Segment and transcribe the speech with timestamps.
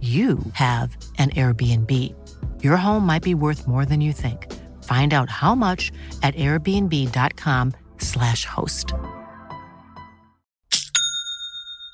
[0.00, 2.14] you have an Airbnb.
[2.62, 4.52] Your home might be worth more than you think.
[4.84, 5.90] Find out how much
[6.22, 8.92] at airbnb.com/slash host.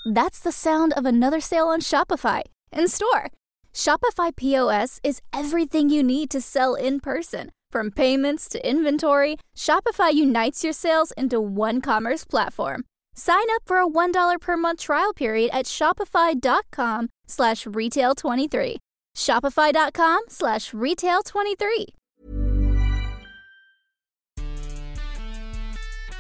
[0.05, 3.31] That's the sound of another sale on Shopify in store.
[3.73, 7.51] Shopify POS is everything you need to sell in person.
[7.71, 12.85] From payments to inventory, Shopify unites your sales into one commerce platform.
[13.15, 18.77] Sign up for a $1 per month trial period at shopify.com slash retail 23.
[19.17, 21.87] Shopify.com slash retail 23.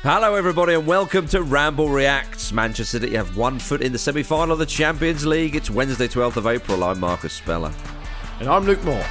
[0.03, 2.53] Hello, everybody, and welcome to Ramble Reacts.
[2.53, 5.55] Manchester City have one foot in the semi final of the Champions League.
[5.55, 6.83] It's Wednesday, 12th of April.
[6.83, 7.73] I'm Marcus Speller.
[8.41, 9.07] And I'm Luke Moore.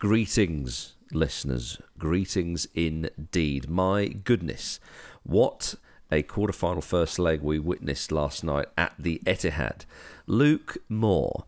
[0.00, 1.76] Greetings, listeners.
[1.98, 3.68] Greetings indeed.
[3.68, 4.80] My goodness,
[5.24, 5.74] what
[6.10, 9.84] a quarter-final first leg we witnessed last night at the Etihad.
[10.26, 11.44] Luke Moore.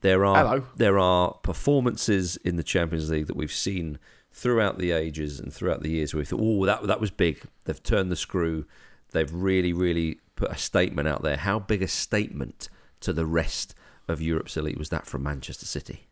[0.00, 0.66] There are Hello.
[0.74, 3.98] there are performances in the Champions League that we've seen
[4.32, 7.42] throughout the ages and throughout the years where we thought, oh, that that was big.
[7.66, 8.64] They've turned the screw.
[9.10, 11.36] They've really, really put a statement out there.
[11.36, 13.74] How big a statement to the rest
[14.08, 16.06] of Europe's elite was that from Manchester City?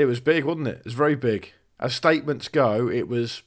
[0.00, 0.78] It was big, wasn't it?
[0.78, 1.52] It was very big.
[1.78, 3.42] As statements go, it was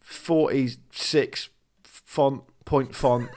[0.00, 1.48] 46
[1.82, 3.28] font, point font.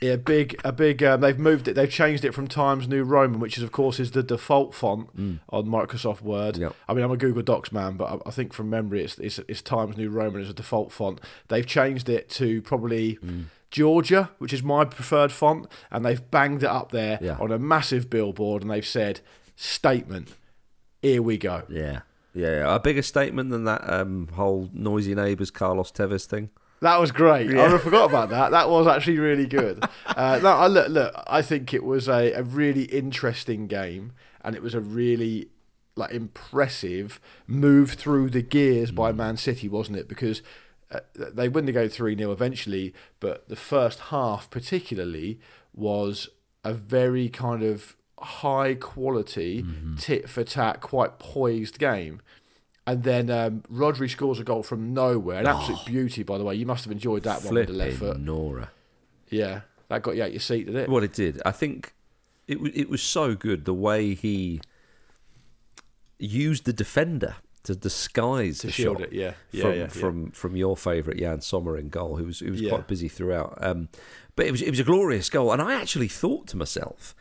[0.00, 1.02] Yeah, big, a big.
[1.02, 1.74] Um, they've moved it.
[1.74, 5.08] They've changed it from Times New Roman, which is of course is the default font
[5.48, 6.58] on Microsoft Word.
[6.58, 6.74] Yep.
[6.88, 9.38] I mean, I'm a Google Docs man, but I, I think from memory, it's, it's
[9.48, 11.20] it's Times New Roman as a default font.
[11.48, 13.18] They've changed it to probably.
[13.70, 17.36] Georgia, which is my preferred font, and they've banged it up there Yeah.
[17.40, 19.18] on a massive billboard, and they've said,
[19.56, 20.34] "Statement,
[21.04, 22.00] here we go." Yeah.
[22.34, 22.74] Yeah, yeah.
[22.74, 26.50] a bigger statement than that um, whole noisy neighbours Carlos Tevez thing.
[26.80, 27.54] That was great.
[27.56, 28.50] I forgot about that.
[28.50, 29.82] That was actually really good.
[30.06, 34.54] uh, no, I, look, look, I think it was a, a really interesting game, and
[34.54, 35.48] it was a really
[35.96, 40.08] like impressive move through the gears by Man City, wasn't it?
[40.08, 40.42] Because
[40.90, 45.40] uh, they win the game three 0 eventually, but the first half particularly
[45.72, 46.28] was
[46.64, 49.64] a very kind of high quality
[49.98, 52.20] tit for tat, quite poised game.
[52.86, 55.40] And then um, Rodri scores a goal from nowhere.
[55.40, 56.54] An absolute beauty, by the way.
[56.54, 58.20] You must have enjoyed that one with the left foot.
[58.20, 58.70] Nora.
[59.30, 60.88] Yeah, that got you out your seat, did it?
[60.88, 61.94] What it did, I think
[62.46, 64.60] it was it was so good the way he
[66.18, 69.32] used the defender to disguise To the shield shot it, yeah.
[69.50, 72.60] Yeah, from yeah, from from your favourite Jan Sommer in goal, who was who was
[72.60, 73.58] quite busy throughout.
[73.60, 73.88] Um,
[74.36, 77.14] but it was it was a glorious goal, and I actually thought to myself,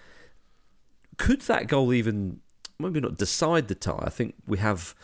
[1.17, 2.39] could that goal even
[2.79, 4.03] maybe not decide the tie?
[4.03, 4.95] I think we have.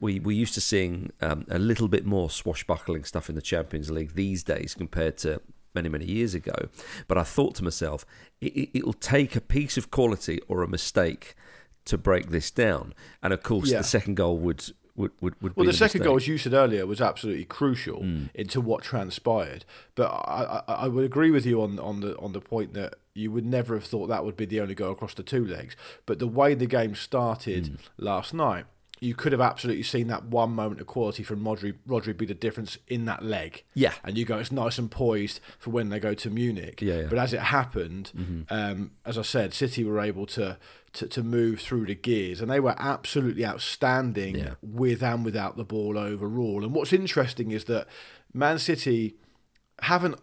[0.00, 3.88] We, we used to seeing um, a little bit more swashbuckling stuff in the Champions
[3.88, 5.40] League these days compared to
[5.74, 6.68] many many years ago.
[7.06, 8.04] But I thought to myself,
[8.40, 11.36] it, it, it'll take a piece of quality or a mistake
[11.84, 12.94] to break this down.
[13.22, 13.78] And of course, Yeah.
[13.78, 14.64] the second goal would
[14.96, 16.04] would would, would Well, be the second mistake.
[16.10, 18.24] goal, as you said earlier, was absolutely crucial Hmm.
[18.34, 19.64] into what transpired.
[19.94, 22.94] But I, I, I would agree with you on, on the on the point that
[23.14, 25.76] you would never have thought that would be the only goal across the two legs.
[26.06, 27.74] But the way the game started Hmm.
[27.98, 28.66] last night,
[29.02, 32.34] you could have absolutely seen that one moment of quality from Rodri, Rodri be the
[32.34, 33.64] difference in that leg.
[33.74, 33.94] Yeah.
[34.04, 36.80] And you go, it's nice and poised for when they go to Munich.
[36.80, 37.06] Yeah, yeah.
[37.10, 40.56] But as it happened, um, as I said, City were able to,
[40.92, 44.54] to, to move through the gears and they were absolutely outstanding Yeah.
[44.62, 46.62] with and without the ball overall.
[46.62, 47.88] And what's interesting is that
[48.32, 49.16] Man City
[49.80, 50.16] haven't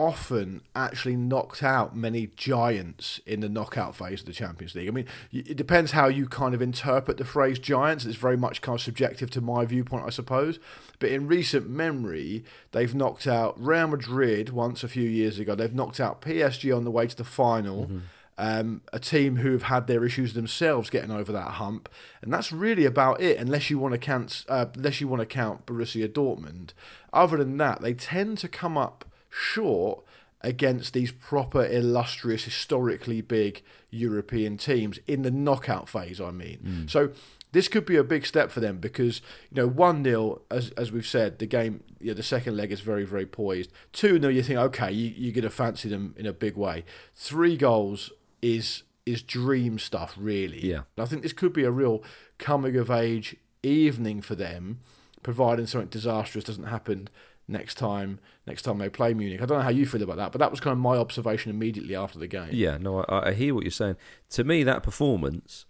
[0.00, 4.88] often actually knocked out many giants in the knockout phase of the Champions League.
[4.88, 8.06] I mean, it depends how you kind of interpret the phrase giants.
[8.06, 10.58] It's very much kind of subjective to my viewpoint, I suppose.
[11.00, 15.54] But in recent memory, they've knocked out Real Madrid once a few years ago.
[15.54, 17.90] They've knocked out PSG on the way to the final.
[18.38, 21.90] Um, a team who have had their issues themselves getting over that hump,
[22.22, 23.36] and that's really about it.
[23.36, 26.70] Unless you want to count, uh, unless you want to count Borussia Dortmund.
[27.12, 30.04] Other than that, they tend to come up short
[30.42, 36.20] against these proper, illustrious, historically big European teams in the knockout phase.
[36.20, 36.90] I mean, mm.
[36.90, 37.10] so
[37.52, 40.92] this could be a big step for them because you know one 0 as as
[40.92, 43.70] we've said, the game, you know, the second leg is very very poised.
[43.92, 46.84] Two 0 you think okay, you you're gonna fancy them in a big way.
[47.14, 48.10] Three goals
[48.40, 50.64] is is dream stuff, really.
[50.66, 50.82] Yeah.
[50.96, 52.02] I think this could be a real
[52.38, 54.80] coming of age evening for them,
[55.22, 57.08] providing something disastrous doesn't happen
[57.50, 59.42] next time next time they play Munich.
[59.42, 61.50] I don't know how you feel about that, but that was kind of my observation
[61.50, 62.50] immediately after the game.
[62.52, 63.96] Yeah, no, I, I hear what you're saying.
[64.30, 65.66] To me, that performance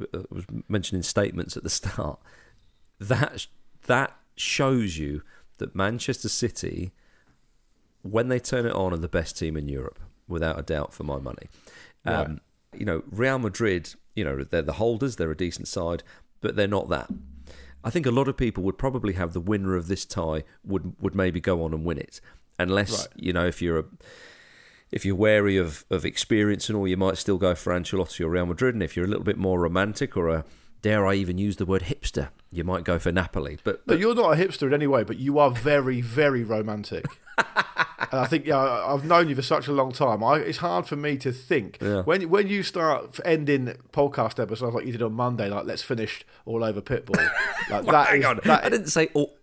[0.00, 2.20] uh, was mentioned in statements at the start.
[3.00, 3.46] That
[3.86, 5.22] that shows you
[5.58, 6.92] that Manchester City,
[8.02, 9.98] when they turn it on, are the best team in Europe,
[10.28, 11.48] without a doubt, for my money.
[12.04, 12.40] Um,
[12.74, 16.02] You know, Real Madrid, you know, they're the holders, they're a decent side,
[16.40, 17.10] but they're not that.
[17.86, 20.94] I think a lot of people would probably have the winner of this tie would
[21.00, 22.20] would maybe go on and win it,
[22.58, 23.08] unless Right.
[23.16, 23.84] you know if you're a
[24.90, 28.28] if you're wary of, of experience and all, you might still go for Ancelotti or
[28.28, 28.74] Real Madrid.
[28.74, 30.44] And if you're a little bit more romantic or a
[30.82, 33.58] dare I even use the word hipster, you might go for Napoli.
[33.64, 36.44] But, But but you're not a hipster in any way, but you are very, very
[36.44, 37.04] romantic.
[38.10, 40.22] and I think yeah, I've known you for such a long time.
[40.24, 42.02] I, it's hard for me to think Yeah.
[42.02, 46.24] when when you start ending podcast episodes like you did on Monday, like let's finish
[46.44, 47.16] all over Pitbull.
[47.68, 49.36] Like Well, that hang is- on, that I didn't say all,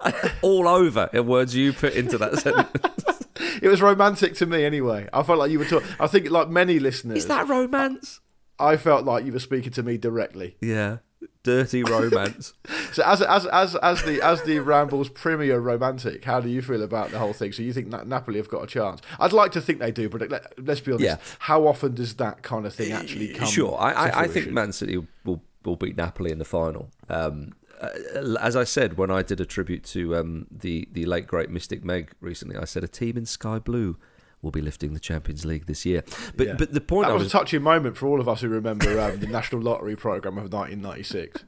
[0.42, 3.18] all over in words you put into that sentence.
[3.62, 5.08] it was romantic to me anyway.
[5.14, 5.88] I felt like you were talking.
[5.98, 8.20] I think like many listeners, Is that romance?
[8.58, 10.56] I felt like you were speaking to me directly.
[10.60, 10.98] Yeah,
[11.42, 12.54] dirty romance.
[12.92, 16.82] So as as as as the as the Rambles premier romantic, how do you feel
[16.82, 17.52] about the whole thing?
[17.52, 19.00] So you think that Napoli have got a chance?
[19.18, 21.04] I'd like to think they do, but let, let's be honest.
[21.04, 21.16] Yeah.
[21.40, 23.48] How often does that kind of thing actually come?
[23.48, 24.50] Sure, I, I, I think?
[24.50, 26.90] Man City will will beat Napoli in the final.
[27.08, 31.26] Um, uh, as I said when I did a tribute to um, the the late
[31.26, 33.96] great Mystic Meg recently, I said a team in sky blue
[34.42, 36.02] will be lifting the Champions League this year.
[36.36, 36.54] But Yeah.
[36.54, 38.48] but the point that I was, was a touching moment for all of us who
[38.48, 41.44] remember um, the National Lottery program of 1996.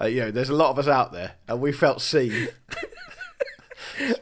[0.00, 2.48] Uh, you know, there's a lot of us out there, and we felt seen.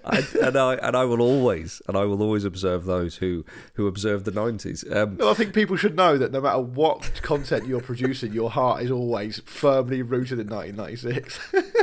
[0.05, 3.45] I, and I and I will always and I will always observe those who
[3.75, 4.85] who observe the nineties.
[4.91, 8.51] Um, No, I think people should know that no matter what content you're producing, your
[8.51, 11.53] heart is always firmly rooted in 1996.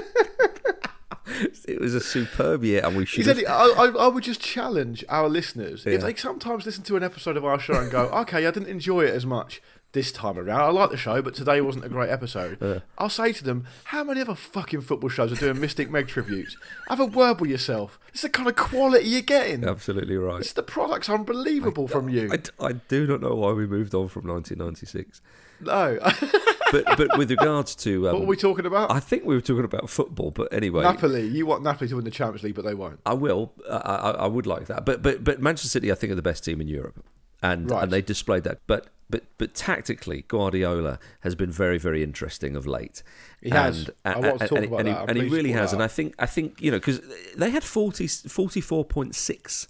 [1.68, 3.26] it was a superb year, and we should.
[3.26, 5.94] have- I, I, I would just challenge our listeners Yeah.
[5.94, 8.70] if they sometimes listen to an episode of our show and go, okay, I didn't
[8.70, 9.62] enjoy it as much
[9.92, 10.60] this time around.
[10.60, 12.82] I like the show, but today wasn't a great episode.
[12.98, 16.58] I'll say to them, how many other fucking football shows are doing Mystic Meg tributes?
[16.90, 17.98] Have a word with yourself.
[18.10, 19.64] It's the kind of quality you're getting.
[19.64, 20.42] Absolutely right.
[20.42, 22.30] It's the product's unbelievable from you.
[22.60, 25.22] I, I do not know why we moved on from 1996.
[25.62, 25.98] no.
[26.84, 28.92] But but with regards to um, what are we talking about?
[28.92, 31.28] I think we were talking about football, but anyway, Napoli.
[31.28, 33.00] You want Napoli to win the Champions League, but they won't.
[33.06, 33.54] I will.
[33.70, 36.22] I, I, I would like that, but but but Manchester City, I think, are the
[36.22, 37.04] best team in Europe,
[37.42, 37.84] and Right.
[37.84, 38.60] and they displayed that.
[38.68, 43.04] But but but tactically, Guardiola has been very very interesting of late.
[43.42, 43.90] He has.
[44.04, 45.10] I want to talk and, about and, that.
[45.16, 45.72] He, and he really has.
[45.72, 47.00] that And I think I think you know because
[47.38, 49.68] they had 40, 44.6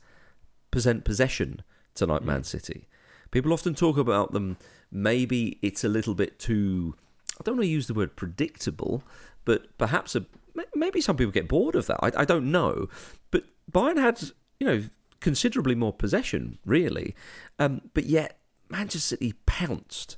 [0.71, 1.61] percent possession
[1.93, 2.25] tonight, Mm.
[2.25, 2.87] Man City.
[3.31, 4.57] People often talk about them.
[4.95, 6.95] Maybe it's a little bit too.
[7.37, 9.03] I don't want to use the word predictable,
[9.43, 10.25] but perhaps a
[10.73, 11.99] maybe some people get bored of that.
[12.01, 12.87] I, I don't know,
[13.29, 14.21] but Bayern had
[14.59, 14.83] you know
[15.19, 17.13] considerably more possession, really,
[17.59, 20.15] um, but yet Manchester City pounced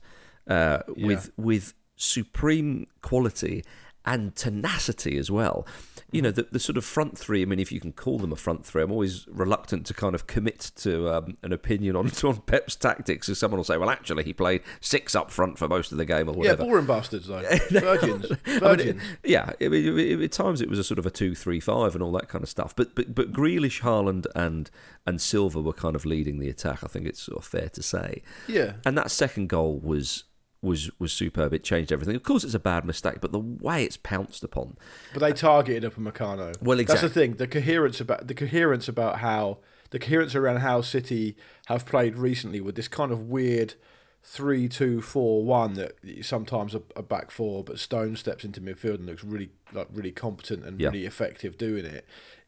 [0.48, 3.64] uh, with with supreme quality
[4.08, 5.68] and tenacity as well.
[6.10, 8.32] You know, the, the sort of front three, I mean, if you can call them
[8.32, 12.10] a front three, I'm always reluctant to kind of commit to um, an opinion on,
[12.24, 13.28] on Pep's tactics.
[13.28, 16.06] Because someone will say, well, actually, he played six up front for most of the
[16.06, 16.64] game or whatever.
[16.64, 17.42] Yeah, boring bastards though.
[17.72, 18.32] Virgins.
[18.46, 19.02] I mean, Virgins.
[19.26, 22.14] yeah, I mean, it- at times it was a sort of a two-three-five and all
[22.14, 22.74] that kind of stuff.
[22.74, 24.72] But but but Grealish, Haaland, and
[25.06, 26.86] and Silva were kind of leading the attack.
[26.86, 28.22] I think it's sort of fair to say.
[28.48, 28.74] Yeah.
[28.86, 30.24] And that second goal was
[30.62, 31.54] was was superb.
[31.54, 32.16] It changed everything.
[32.16, 34.78] Of course, it's a bad mistake, but the way it's pounced upon.
[35.14, 36.62] But they targeted up a Upamecano.
[36.62, 37.36] Well, That's the thing.
[37.36, 39.60] The coherence about the coherence about how
[39.92, 41.36] the coherence around how City
[41.68, 43.76] have played recently with this kind of weird
[44.24, 48.96] three two four one that sometimes a, a back four, but Stone steps into midfield
[48.96, 50.90] and looks really like really competent and Yeah.
[50.90, 52.06] really effective doing it.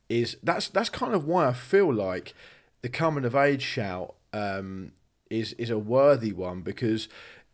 [0.09, 2.33] Is that's that's kind of why I feel like
[2.81, 4.91] the coming of age shout um,
[5.29, 7.07] is is a worthy one because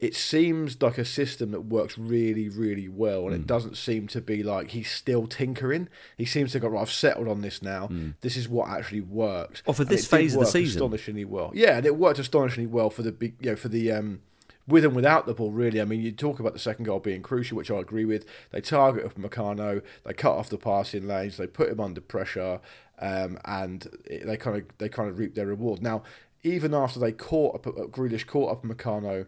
[0.08, 3.40] it seems like a system that works really really well and Mm.
[3.42, 5.88] it doesn't seem to be like he's still tinkering.
[6.18, 6.82] He seems to go right.
[6.82, 7.90] I've settled on this now.
[8.22, 9.62] This is what actually works.
[9.68, 10.78] Oh, for And this phase of the season.
[10.82, 11.52] astonishingly well.
[11.54, 14.22] Yeah, and it worked astonishingly well for the big, you know, for the um,
[14.68, 15.52] with and without the ball.
[15.52, 18.26] Really, I mean, you talk about the second goal being crucial, which I agree with.
[18.52, 22.60] They target Upamecano, they cut off the passing lanes, they put him under pressure,
[23.00, 25.82] um, and it, they kind of they kind of reap their reward.
[25.82, 26.02] Now,
[26.44, 29.28] even after they caught up, uh, Grealish caught Upamecano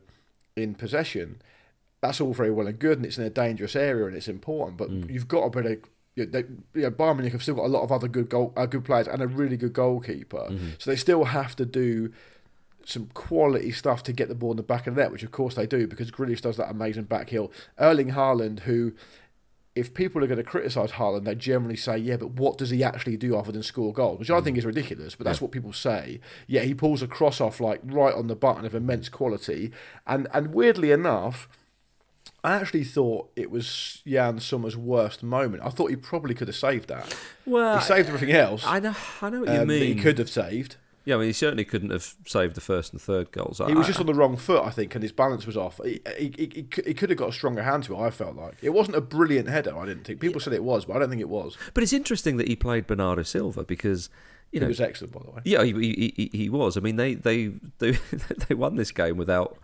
[0.59, 1.41] in possession,
[2.01, 4.77] that's all very well and good, and it's in a dangerous area and it's important.
[4.77, 5.71] But you've got a bit of
[6.15, 6.39] you know, they,
[6.73, 8.83] you know, Bayern Munich have still got a lot of other good goal, uh, good
[8.85, 10.47] players and a really good goalkeeper,
[10.79, 12.11] so they still have to do
[12.85, 15.31] some quality stuff to get the ball in the back of the net, which of
[15.31, 17.51] course they do because Grealish does that amazing back heel.
[17.77, 18.93] Erling Haaland, who,
[19.77, 22.83] if people are going to criticise Haaland, they generally say, yeah, but what does he
[22.83, 24.19] actually do other than score goals?
[24.19, 26.19] Which I think is ridiculous, but that's what people say.
[26.47, 29.71] Yeah, he pulls a cross off like right on the button of immense quality,
[30.05, 31.47] and and weirdly enough.
[32.43, 35.63] I actually thought it was Jan Sommer's worst moment.
[35.65, 37.17] I thought he probably could have saved that.
[37.45, 40.17] Well, he saved everything else I know, I know what you um, that he could
[40.19, 40.77] have saved.
[41.07, 43.61] Yeah, I mean, he certainly couldn't have saved the first and third goals.
[43.65, 45.79] He was just on the wrong foot, I think, and his balance was off.
[45.81, 48.57] He, he, he, he could have got a stronger hand to it, I felt like.
[48.61, 50.19] It wasn't a brilliant header, I didn't think.
[50.19, 51.57] People said it was, but I don't think it was.
[51.73, 54.09] But it's interesting that he played Bernardo Silva because
[54.51, 55.41] you He was excellent, by the way.
[55.45, 56.75] Yeah, he, he, he, he was.
[56.75, 57.91] I mean, they they they
[58.49, 59.57] they won this game without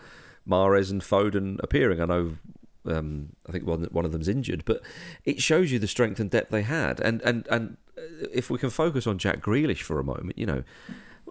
[0.47, 2.01] Mahrez and Foden appearing.
[2.01, 2.37] I know.
[2.85, 4.81] Um, I think one one of them's injured, but
[5.23, 6.99] it shows you the strength and depth they had.
[6.99, 10.45] And and and uh, if we can focus on Jack Grealish for a moment, you
[10.45, 10.63] know,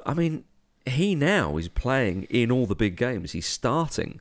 [0.05, 0.45] I mean,
[0.87, 3.33] he now is playing in all the big games.
[3.33, 4.21] He's starting,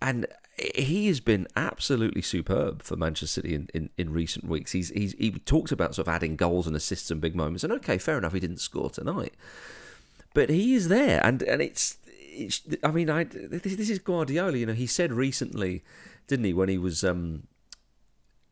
[0.00, 0.26] and
[0.56, 4.72] he has been absolutely superb for Manchester City in, in, in recent weeks.
[4.72, 7.72] He's he's he talked about sort of adding goals and assists and big moments, and
[7.74, 9.34] okay, fair enough, he didn't score tonight,
[10.34, 11.96] but he is there, and and it's.
[12.40, 14.56] It's, I mean, I this, this is Guardiola.
[14.56, 15.82] You know, he said recently,
[16.28, 17.48] didn't he, when he was um,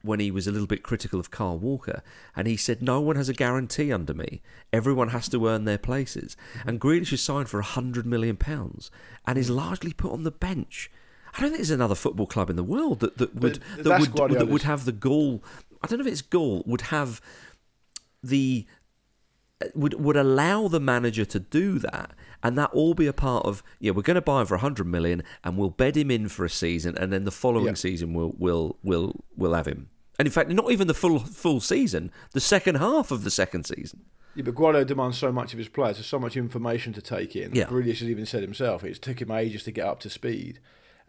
[0.06, 2.02] when he was a little bit critical of Kyle Walker,
[2.34, 4.40] and he said, "No one has a guarantee under me.
[4.72, 8.90] Everyone has to earn their places." And Grealish is signed for a hundred million pounds,
[9.26, 10.90] and is largely put on the bench.
[11.36, 14.00] I don't think there's another football club in the world that, that would But that
[14.00, 15.42] would, that would have the goal.
[15.82, 17.20] I don't know if it's goal Would have
[18.22, 18.66] the
[19.74, 23.62] would would allow the manager to do that, and that all be a part of
[23.80, 26.28] yeah, we're going to buy him for a hundred million, and we'll bed him in
[26.28, 27.74] for a season, and then the following Yeah.
[27.74, 29.88] season we'll we'll we'll we'll have him.
[30.18, 33.64] And in fact, not even the full full season, the second half of the second
[33.64, 34.04] season.
[34.34, 35.96] Yeah, but Guardiola demands so much of his players.
[35.96, 37.54] There's so much information to take in.
[37.54, 37.64] Yeah.
[37.64, 40.60] Grealish has even said himself, it took him ages to get up to speed.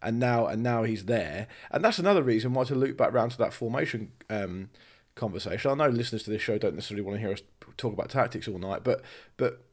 [0.01, 1.47] And now and now he's there.
[1.71, 4.69] And that's another reason why to loop back round to that formation um,
[5.15, 5.71] conversation.
[5.71, 7.41] I know listeners to this show don't necessarily want to hear us
[7.75, 9.01] talk about tactics all night, but
[9.35, 9.63] but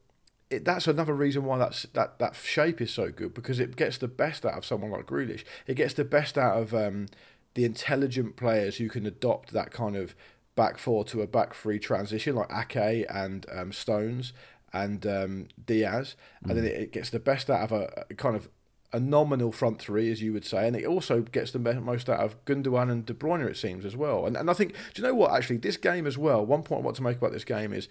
[0.49, 3.97] it, that's another reason why that's that that shape is so good because it gets
[3.97, 5.43] the best out of someone like Grealish.
[5.67, 7.07] It gets the best out of um,
[7.55, 10.15] the intelligent players who can adopt that kind of
[10.55, 14.31] back four to a back three transition, like Ake and um, Stones
[14.71, 18.35] and um, Dias, and then it, it gets the best out of a, a kind
[18.35, 18.49] of
[18.93, 22.19] a nominal front three, as you would say, and it also gets the most out
[22.19, 24.25] of Gundogan and De Bruyne, it seems, as well.
[24.25, 25.33] And and I think, do you know what?
[25.33, 26.45] Actually, this game as well.
[26.45, 27.89] One point I want to make about this game is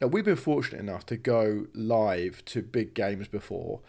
[0.00, 3.80] now, we've been fortunate enough to go live to big games before,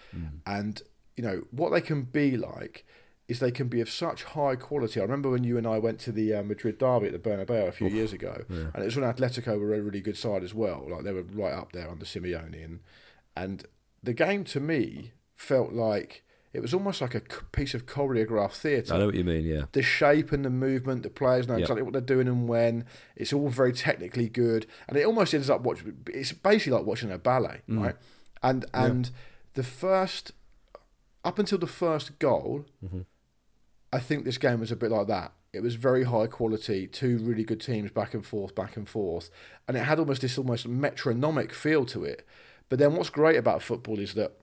[0.46, 0.82] and
[1.16, 2.86] you know what they can be like
[3.30, 5.00] is they can be of such high quality.
[5.00, 7.68] I remember when you and I went to the uh, Madrid derby at the Bernabeu
[7.68, 10.54] a few years ago, and it was when Atletico were a really good side as
[10.54, 10.86] well.
[10.90, 12.80] Like they were right up there under Simeone, and
[13.38, 13.66] and
[14.04, 18.56] the game to me felt like it was almost like a c- piece of choreographed
[18.56, 19.46] theatre I know what you mean.
[19.46, 21.62] Yeah, the shape and the movement, the players know Yep.
[21.62, 22.86] exactly what they're doing and when.
[23.16, 25.98] It's all very technically good, and it almost ends up watching.
[26.08, 27.84] It's basically like watching a ballet, Mm.
[27.84, 27.96] right?
[28.42, 29.12] And and
[29.54, 30.32] the first,
[31.24, 33.02] up until the first goal, Mm-hmm.
[33.92, 35.34] I think this game was a bit like that.
[35.52, 39.32] It was very high quality, two really good teams back and forth, back and forth,
[39.68, 42.26] and it had almost this almost metronomic feel to it.
[42.70, 44.34] But then what's great about football is that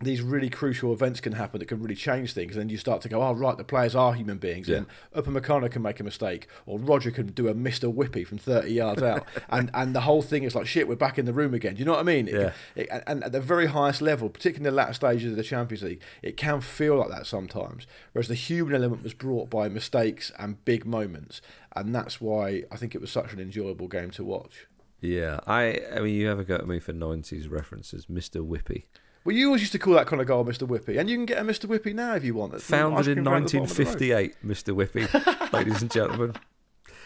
[0.00, 2.52] these really crucial events can happen that can really change things.
[2.56, 4.68] And then you start to go, oh, right, the players are human beings.
[4.68, 4.78] Yeah.
[4.78, 7.92] And Upamecano can make a mistake, or Rodri can do a Mr.
[7.92, 9.26] Whippy from 30 yards out.
[9.50, 11.74] and and the whole thing is like, shit, we're back in the room again.
[11.74, 12.26] Do you know what I mean?
[12.28, 12.52] It- Yeah.
[12.74, 15.82] it- and at the very highest level, particularly in the latter stages of the Champions
[15.82, 17.86] League, it can feel like that sometimes.
[18.12, 21.40] Whereas the human element was brought by mistakes and big moments.
[21.76, 24.66] And that's why I think it was such an enjoyable game to watch.
[25.00, 25.80] Yeah, I.
[25.94, 28.84] I mean, you have a go at me for '90s references, Mister Whippy.
[29.24, 30.66] Well, you always used to call that kind of goal Mr.
[30.66, 31.66] Whippy, and you can get a Mr.
[31.66, 32.54] Whippy now if you want.
[32.54, 33.88] It's Founded in cream round the bottom of the road.
[33.88, 36.34] 1958, Mister Whippy, ladies and gentlemen.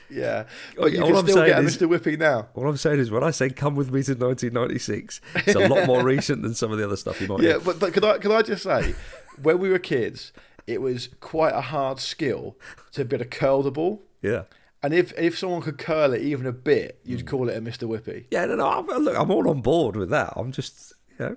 [0.08, 0.44] Yeah,
[0.78, 1.88] Oh, but you all can I'm still get a is- Mr.
[1.88, 2.46] Whippy now.
[2.54, 5.86] All I'm saying is, when I say "come with me to 1996," it's a lot
[5.86, 7.40] more recent than some of the other stuff you might.
[7.40, 8.94] Yeah, but but could I could I just say,
[9.42, 10.32] when we were kids,
[10.66, 12.56] it was quite a hard skill
[12.92, 14.44] to be able to curl the ball, yeah,
[14.82, 17.26] and if if someone could curl it even a bit, you'd Hmm.
[17.26, 17.88] call it a Mr.
[17.88, 18.26] Whippy.
[18.30, 18.46] yeah.
[18.46, 18.66] No, no.
[18.68, 20.32] I'm, look, I'm all on board with that.
[20.36, 21.36] I'm just, you know,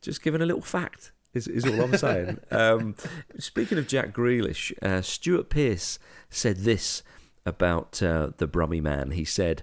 [0.00, 1.12] just giving a little fact.
[1.34, 2.38] Is, is all I'm saying.
[2.50, 2.94] um,
[3.38, 5.98] speaking of Jack Grealish, uh, Stuart Pearce
[6.30, 7.02] said this
[7.44, 9.10] about uh, the Brummy man.
[9.10, 9.62] He said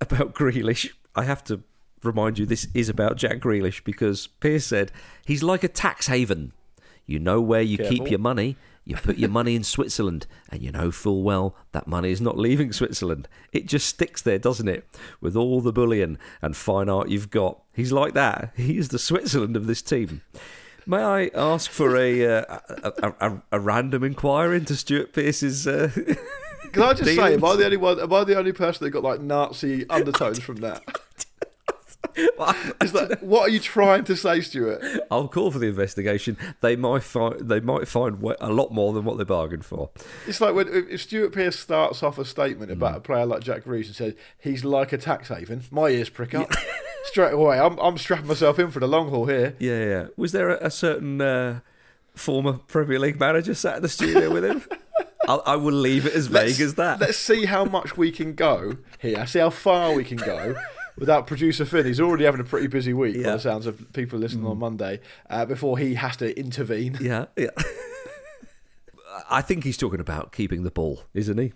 [0.00, 0.90] about Grealish.
[1.14, 1.62] I have to
[2.02, 4.92] remind you, this is about Jack Grealish because Pearce said
[5.26, 6.52] he's like a tax haven.
[7.06, 8.56] You know where you keep your money.
[8.84, 12.36] You put your money in Switzerland, and you know full well that money is not
[12.36, 13.28] leaving Switzerland.
[13.52, 14.86] It just sticks there, doesn't it?
[15.20, 17.60] With all the bullion and fine art you've got.
[17.72, 18.52] He's like that.
[18.56, 20.20] He's the Switzerland of this team.
[20.86, 25.66] May I ask for a uh, a, a, a, a random inquiry into Stuart Pearce's?
[25.66, 25.90] Uh,
[26.72, 28.00] Can I just say, am I the only one?
[28.00, 30.82] Am I the only person that got like Nazi undertones from that?
[32.80, 34.82] Is that what are you trying to say, Stuart?
[35.10, 36.36] I'll call for the investigation.
[36.60, 39.90] They might find they might find a lot more than what they bargained for.
[40.26, 42.78] It's like when if Stuart Pearce starts off a statement Hmm.
[42.78, 46.08] about a player like Jack Greaves and says he's like a tax haven, my ears
[46.08, 46.52] prick up
[47.04, 47.58] straight away.
[47.58, 49.54] I'm I'm strapping myself in for the long haul here.
[49.58, 50.06] Yeah, yeah.
[50.16, 51.60] Was there a, a certain uh,
[52.14, 54.62] former Premier League manager sat in the studio with him?
[55.26, 57.00] I'll, I will leave it as vague Let's- as that.
[57.00, 59.26] Let's see how much we can go here.
[59.26, 60.54] See how far we can go
[60.96, 61.86] without producer Finn.
[61.86, 63.26] He's already having a pretty busy week by Yeah.
[63.30, 63.32] Hmm.
[63.36, 65.00] the sounds of people listening on Monday.
[65.28, 66.98] Uh, before he has to intervene.
[67.00, 67.48] Yeah, yeah.
[69.30, 71.52] I think he's talking about keeping the ball, isn't he?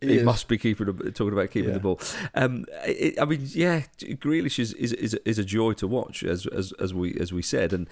[0.00, 1.74] He He must be keeping talking about keeping Yeah.
[1.74, 2.00] the ball.
[2.34, 6.46] Um, it, I mean, yeah, Grealish is, is is is a joy to watch, as
[6.46, 7.88] as as we as we said, and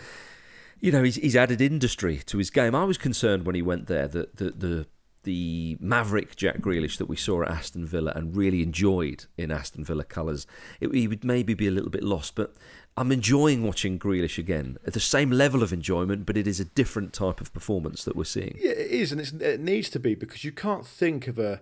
[0.81, 2.75] you know he's he's added industry to his game.
[2.75, 4.87] I was concerned when he went there that the the
[5.23, 9.85] the maverick Jack Grealish that we saw at Aston Villa and really enjoyed in Aston
[9.85, 10.47] Villa colours,
[10.81, 12.35] it, he would maybe be a little bit lost.
[12.35, 12.55] But
[12.97, 16.65] I'm enjoying watching Grealish again at the same level of enjoyment, but it is a
[16.65, 18.57] different type of performance that we're seeing.
[18.59, 21.61] Yeah, it is, and it needs to be because you can't think of a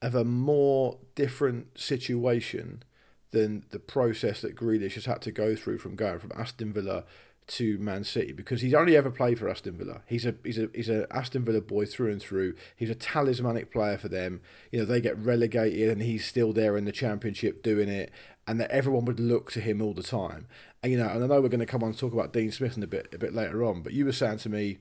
[0.00, 2.82] of a more different situation
[3.30, 7.04] than the process that Grealish has had to go through from going from Aston Villa
[7.48, 10.02] to Man City because he's only ever played for Aston Villa.
[10.06, 12.54] He's a he's a he's a Aston Villa boy through and through.
[12.76, 14.40] He's a talismanic player for them.
[14.70, 18.12] You know they get relegated and he's still there in the Championship doing it,
[18.46, 20.46] and that everyone would look to him all the time.
[20.82, 22.52] And you know, and I know we're going to come on and talk about Dean
[22.52, 24.78] Smith in a bit a bit later on, but you were saying to me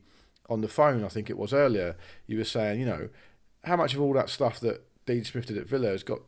[0.49, 3.09] on the phone, I think it was earlier, you were saying, you know,
[3.63, 6.21] how much of all that stuff that Dean Smith did at Villa has got,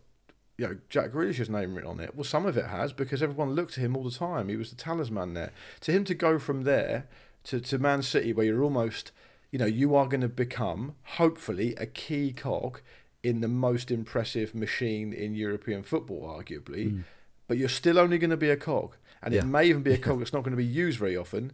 [0.59, 2.13] you know, Jack Grealish's name written on it?
[2.15, 4.49] Well, some of it has because everyone looked to him all the time.
[4.49, 5.53] He was the talisman there.
[5.81, 7.07] To him to go from there
[7.45, 9.13] to, to Man City, where you're almost,
[9.51, 12.81] you know, you are going to become, hopefully, a key cog
[13.23, 17.01] in the most impressive machine in European football, arguably, hmm.
[17.47, 18.97] but you're still only going to be a cog.
[19.23, 19.41] And Yeah.
[19.41, 21.53] it may even be a cog that's not going to be used very often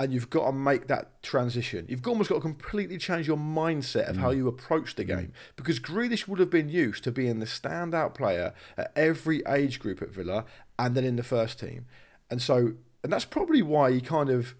[0.00, 1.86] and you've got to make that transition.
[1.88, 4.36] You've almost got to completely change your mindset of how mm.
[4.38, 5.08] you approach the mm.
[5.08, 9.78] game because Grealish would have been used to being the standout player at every age
[9.78, 10.44] group at Villa
[10.78, 11.86] and then in the first team.
[12.30, 12.72] And so,
[13.04, 14.54] and that's probably why he kind of,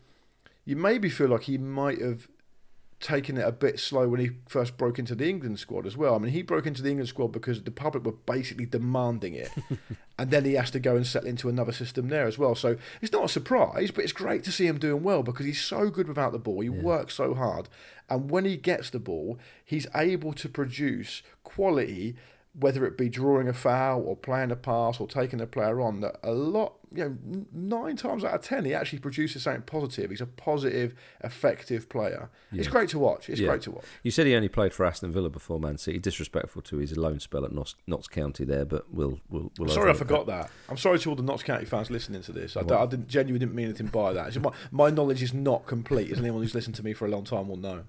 [0.64, 2.29] you maybe feel like he might have
[3.03, 6.15] taken it a bit slow when he first broke into the England squad as well.
[6.15, 9.51] I mean, he broke into the England squad because the public were basically demanding it.
[10.19, 12.55] and then he has to go and settle into another system there as well.
[12.55, 15.61] So it's not a surprise, but it's great to see him doing well because he's
[15.61, 16.61] so good without the ball.
[16.61, 17.69] He works so hard.
[18.09, 22.15] And when he gets the ball, he's able to produce quality,
[22.55, 26.01] whether it be drawing a foul or playing a pass or taking a player on,
[26.03, 30.11] that a lot, you know, nine times out of ten, he actually produces something positive.
[30.11, 32.31] He's a positive, effective player.
[32.52, 33.28] It's great to watch.
[33.28, 33.48] It's Yeah.
[33.48, 33.85] great to watch.
[34.02, 35.98] You said he only played for Aston Villa before Man City.
[35.98, 39.52] Disrespectful to his loan spell at Notts, Notts County there, but we'll we'll.
[39.59, 40.50] we'll Sorry, I forgot that.
[40.68, 42.57] I'm sorry to all the Notts County fans listening to this.
[42.57, 44.40] I didn't genuinely didn't mean anything by that.
[44.42, 47.24] My, my knowledge is not complete, as anyone who's listened to me for a long
[47.24, 47.85] time will know.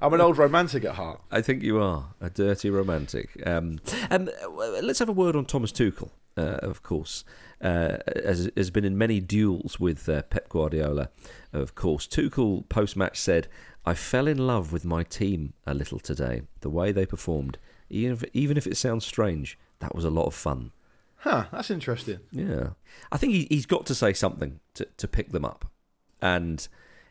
[0.00, 1.20] I'm an old romantic at heart.
[1.30, 3.30] I think you are a dirty romantic.
[3.46, 3.80] Um,
[4.10, 4.28] um,
[4.82, 6.10] let's have a word on Thomas Tuchel.
[6.38, 7.24] Uh, of course,
[7.60, 11.10] uh, has, has been in many duels with uh, Pep Guardiola.
[11.52, 13.48] Of course, Tuchel post match said,
[13.84, 16.42] "I fell in love with my team a little today.
[16.60, 17.58] The way they performed,
[17.90, 20.72] even if, even if it sounds strange, that was a lot of fun."
[21.22, 22.20] Huh, that's interesting.
[22.30, 22.70] Yeah,
[23.10, 25.64] I think he, he's got to say something to to pick them up,
[26.22, 26.66] and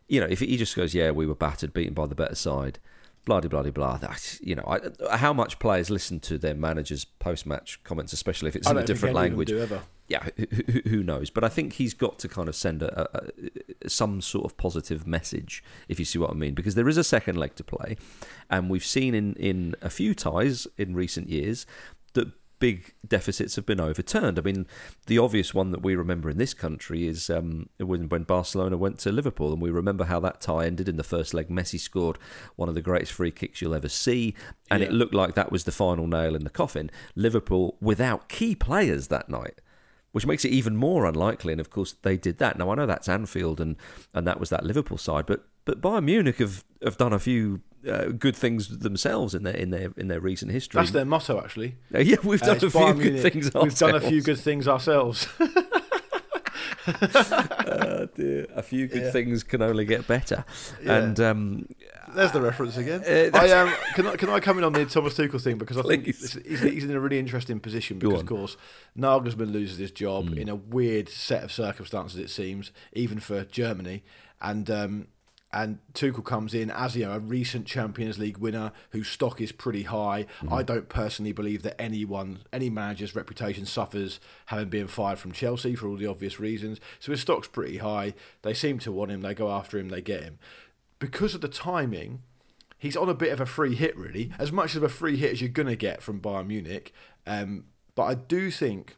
[0.08, 2.80] you know, if he just goes, "Yeah, we were battered, beaten by the better side,"
[3.28, 3.98] blah blah blah blah.
[3.98, 8.56] That you know, I, how much players listen to their managers' post-match comments, especially if
[8.56, 9.50] it's in a different any of them language.
[10.08, 11.30] Yeah, who, who, knows?
[11.30, 13.30] But I think he's got to kind of send a, a,
[13.84, 16.96] a, some sort of positive message, if you see what I mean, because there is
[16.96, 17.98] a second leg to play,
[18.50, 21.66] and we've seen in in a few ties in recent years
[22.14, 24.40] that big deficits have been overturned.
[24.40, 24.66] I mean,
[25.06, 29.00] the obvious one that we remember in this country is um, when, when Barcelona went
[29.00, 31.50] to Liverpool, and we remember how that tie ended in the first leg.
[31.50, 32.18] Messi scored
[32.56, 34.34] one of the greatest free kicks you'll ever see,
[34.72, 34.88] and Yeah.
[34.88, 36.90] it looked like that was the final nail in the coffin.
[37.16, 39.62] Liverpool without key players that night.
[40.14, 42.58] Which makes it even more unlikely, and of course they did that.
[42.58, 43.76] Now I know that's Anfield, and,
[44.16, 47.62] and that was that Liverpool side, but but Bayern Munich have, have done a few
[47.88, 50.80] uh, good things themselves in their in their in their recent history.
[50.80, 51.76] That's their motto, actually.
[51.94, 53.34] Uh, yeah, we've Uh, done a few Bayern good Munich.
[53.34, 54.26] things We've done a few ourselves.
[54.26, 55.28] good things ourselves.
[56.88, 58.48] Oh, dear.
[58.56, 59.12] A few good Yeah.
[59.12, 60.46] things can only get better.
[60.82, 60.96] Yeah.
[60.98, 61.68] And um,
[62.16, 63.04] There's the reference again.
[63.06, 65.78] Uh, I um, can I can I come in on the Thomas Tuchel thing because
[65.78, 68.56] I think he's, he's in a really interesting position because of course
[68.98, 70.38] Nagelsmann loses his job Mm.
[70.38, 74.04] in a weird set of circumstances it seems even for Germany
[74.42, 75.08] and um,
[75.54, 79.52] and Tuchel comes in as you know a recent Champions League winner whose stock is
[79.52, 80.26] pretty high.
[80.42, 80.54] Mm-hmm.
[80.54, 85.76] I don't personally believe that anyone any manager's reputation suffers having been fired from Chelsea
[85.76, 86.80] for all the obvious reasons.
[87.00, 88.14] So his stock's pretty high.
[88.42, 89.22] They seem to want him.
[89.22, 89.90] They go after him.
[89.90, 90.40] They get him
[91.00, 92.24] because of the timing
[92.78, 95.34] he's on a bit of a free hit, really, as much of a free hit
[95.34, 96.94] as you're going to get from Bayern Munich.
[97.26, 98.96] Um, but I do think,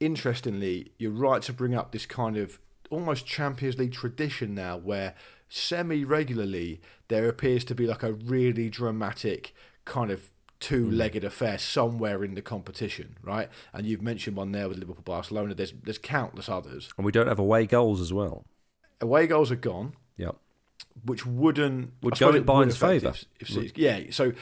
[0.00, 2.58] interestingly, you're right to bring up this kind of
[2.90, 5.14] almost Champions League tradition now where
[5.48, 9.54] semi regularly there appears to be like a really dramatic
[9.84, 13.48] kind of two legged affair somewhere in the competition, right?
[13.72, 15.54] And you've mentioned one there with Liverpool Barcelona.
[15.54, 16.88] There's there's countless others.
[16.96, 18.44] and we don't have away goals as well.
[19.00, 20.36] Away goals are gone Yep.
[21.04, 23.12] which wouldn't Would go in Bayern's favour.
[23.38, 24.32] If, if yeah, so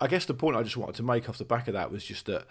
[0.00, 2.04] I guess the point I just wanted to make off the back of that was
[2.04, 2.44] just that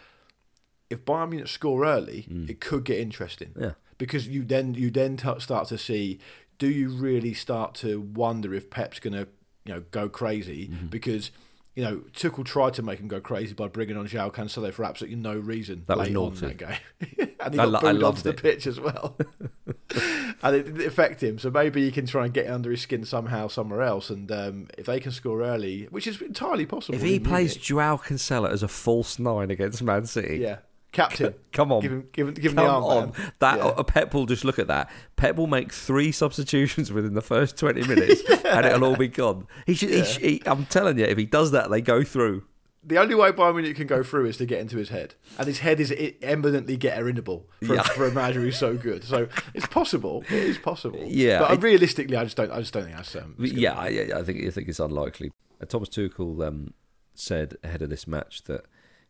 [0.89, 3.49] if Bayern Munich score early, it could get interesting.
[3.55, 3.61] Mm.
[3.61, 3.71] Yeah.
[3.97, 6.19] because you then you then t- start to see
[6.57, 9.27] do you really start to wonder if Pep's going to
[9.65, 10.87] you know go crazy Mm-hmm.
[10.87, 11.31] because.
[11.75, 14.83] You know, Tuchel tried to make him go crazy by bringing on João Cancelo for
[14.83, 16.47] absolutely no reason That was late on naughty.
[16.47, 19.15] that game, and he I got lo- booed loved onto the pitch as well
[20.41, 21.37] and it didn't affect him.
[21.37, 24.09] So maybe he can try and get under his skin somehow somewhere else.
[24.09, 27.61] And um, if they can score early, which is entirely possible, If he plays Munich.
[27.63, 30.57] Joao Cancelo as a false nine against Man City, yeah,
[30.91, 31.81] captain, come on.
[31.81, 32.83] give him, give him, give him Come the arm.
[32.83, 33.31] on, man.
[33.39, 33.83] that Yeah.
[33.85, 34.89] Pep will just look at that.
[35.15, 39.47] Pep will make three substitutions within the first twenty minutes, and it'll all be gone.
[39.65, 39.89] He should.
[39.89, 42.43] He sh he, I'm telling you, if he does that, they go through.
[42.83, 45.45] The only way Bayern Munich can go through is to get into his head, and
[45.45, 47.81] his head is eminently getter-inable for, Yeah.
[47.83, 49.03] for a manager who's so good.
[49.03, 50.23] So it's possible.
[50.29, 51.03] It is possible.
[51.05, 52.49] Yeah, but it- realistically, I just don't.
[52.49, 53.13] I just don't think that's.
[53.17, 55.31] Um, Yeah, I, yeah, I think I think it's unlikely.
[55.61, 56.73] Uh, Thomas Tuchel um,
[57.13, 58.63] said ahead of this match that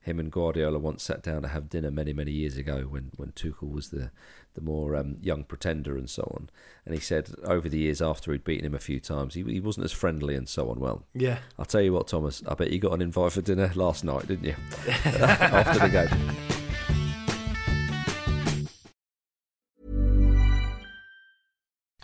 [0.07, 3.31] him and Guardiola once sat down to have dinner many many years ago when when
[3.33, 4.11] Tuchel was the
[4.55, 6.49] the more um, young pretender and so on.
[6.85, 9.59] And he said over the years after he'd beaten him a few times, he he
[9.59, 10.79] wasn't as friendly and so on.
[10.79, 11.39] Well, yeah.
[11.59, 12.41] I'll tell you what, Thomas.
[12.47, 14.55] I bet you got an invite for dinner last night, didn't you?
[15.05, 16.56] after the game.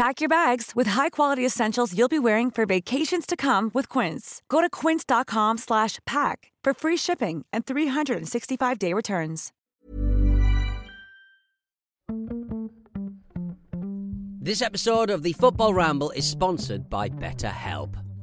[0.00, 4.40] Pack your bags with high-quality essentials you'll be wearing for vacations to come with Quince.
[4.48, 9.52] Go to quince.com slash pack for free shipping and 365-day returns.
[14.40, 17.94] This episode of the Football Ramble is sponsored by BetterHelp.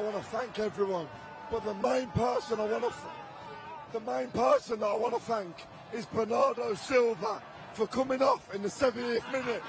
[0.00, 1.06] I want to thank everyone,
[1.50, 2.92] but the main person I want to,
[3.92, 7.42] the main person that I want to thank is Bernardo Silva
[7.74, 9.62] for coming off in the 70th minute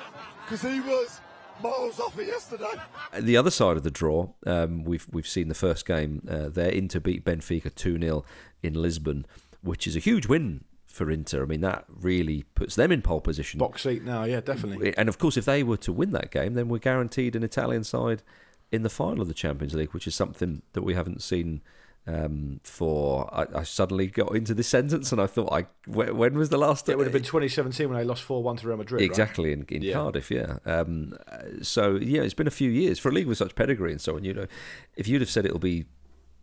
[0.45, 1.19] because he was
[1.61, 2.71] miles off it yesterday.
[3.19, 6.25] The other side of the draw, um, we've we've seen the first game.
[6.25, 8.23] Uh, they're Inter beat Benfica two 0
[8.63, 9.25] in Lisbon,
[9.61, 11.43] which is a huge win for Inter.
[11.43, 13.57] I mean, that really puts them in pole position.
[13.57, 14.95] Box seat now, yeah, definitely.
[14.95, 17.83] And of course, if they were to win that game, then we're guaranteed an Italian
[17.83, 18.23] side
[18.71, 21.61] in the final of the Champions League, which is something that we haven't seen
[22.07, 23.29] um, for.
[23.33, 26.57] I, I, suddenly got into this sentence and I thought, I when, when was the
[26.57, 26.89] last?
[26.89, 29.01] It would have been 2017 when they lost 4 1 to Real Madrid.
[29.01, 29.69] Exactly, right?
[29.69, 29.93] in, in yeah.
[29.93, 30.57] Cardiff, yeah.
[30.65, 31.13] Um,
[31.61, 34.15] so, yeah, it's been a few years for a league with such pedigree and so
[34.15, 34.23] on.
[34.23, 34.47] You know,
[34.95, 35.85] if you'd have said it'll be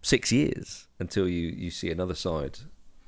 [0.02, 2.60] six years until you, you see another side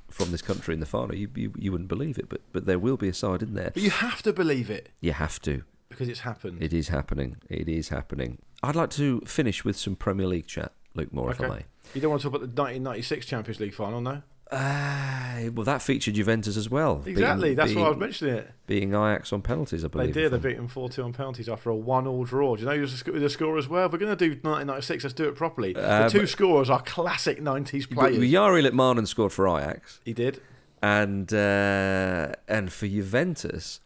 [0.09, 2.27] from this country in the final, you, you, you wouldn't believe it.
[2.27, 3.71] But but there will be a side in there.
[3.73, 4.89] But you have to believe it.
[4.99, 6.61] You have to because it's happened.
[6.61, 7.37] It is happening.
[7.49, 8.39] It is happening.
[8.63, 11.45] I'd like to finish with some Premier League chat, Luke Moore, okay.
[11.45, 11.65] if I may.
[11.93, 14.21] You don't want to talk about the 1996 Champions League final, no?
[14.51, 17.01] Uh, well, that featured Juventus as well.
[17.05, 18.51] Exactly, being, that's being, why I was mentioning it.
[18.67, 20.13] Being Ajax on penalties, I believe.
[20.13, 20.31] They did.
[20.31, 22.57] They beat them 4 2 on penalties after a 1 all draw.
[22.57, 23.87] Do you know who's the score as well?
[23.87, 25.73] We're going to do 1996, let's do it properly.
[25.73, 28.17] Uh, the two scorers are classic 90s players.
[28.17, 30.01] Jari Litmanen scored for Ajax.
[30.03, 30.41] He did.
[30.83, 33.79] And, uh, and for Juventus,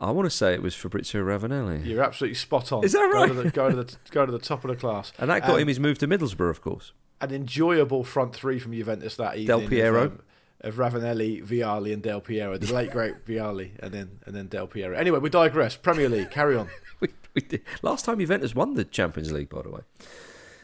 [0.00, 1.84] I want to say it was Fabrizio Ravanelli.
[1.84, 2.84] You're absolutely spot on.
[2.84, 3.28] Is that right?
[3.28, 5.12] Go to the, go to the, go to the top of the class.
[5.18, 6.92] And that got um, him his move to Middlesbrough, of course.
[7.20, 9.58] An enjoyable front three from Juventus that evening.
[9.58, 10.02] Del Piero.
[10.04, 10.22] Of, um,
[10.62, 12.56] of Ravanelli, Vialli, and Del Piero.
[12.56, 14.96] The late great Vialli, and then and then Del Piero.
[14.96, 15.76] Anyway, we digress.
[15.76, 16.68] Premier League, carry on.
[17.00, 17.62] we, we did.
[17.82, 19.80] Last time Juventus won the Champions League, by the way.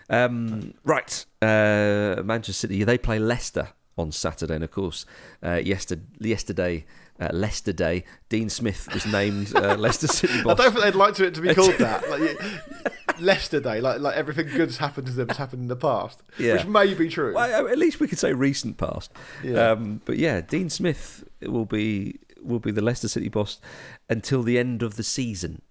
[0.09, 2.85] Um, right, uh, Manchester City.
[2.85, 5.07] They play Leicester on Saturday, and of course,
[5.42, 6.87] uh, yesterday, yesterday
[7.21, 8.05] uh, Leicester Day.
[8.29, 10.59] Dean Smith was named uh, Leicester City boss.
[10.59, 12.09] I don't think they'd like to it to be called that.
[12.11, 16.23] Like, Leicester Day, like like everything good's happened to them has happened in the past,
[16.39, 16.55] yeah.
[16.55, 17.35] which may be true.
[17.35, 19.11] Well, at least we could say recent past.
[19.43, 19.71] Yeah.
[19.71, 23.61] Um, but yeah, Dean Smith will be will be the Leicester City boss
[24.09, 25.63] until the end of the season.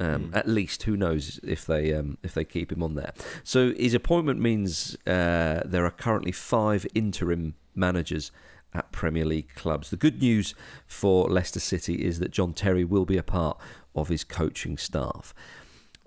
[0.00, 0.36] Um, mm.
[0.36, 3.12] At least, who knows if they um, if they keep him on there?
[3.42, 8.30] So his appointment means uh, there are currently five interim managers
[8.74, 9.90] at Premier League clubs.
[9.90, 10.54] The good news
[10.86, 13.58] for Leicester City is that John Terry will be a part
[13.94, 15.34] of his coaching staff.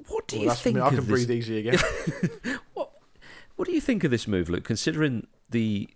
[0.07, 0.77] What do well, you think?
[0.77, 1.05] I can this...
[1.05, 1.79] breathe easy again.
[2.73, 2.91] what
[3.55, 4.63] What do you think of this move, Luke?
[4.63, 5.89] Considering the